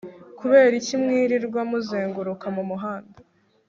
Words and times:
kubera 0.39 0.73
iki 0.81 0.95
mwirirwa 1.01 1.61
muzenguruka 1.69 2.45
mumuhanda 2.55 3.17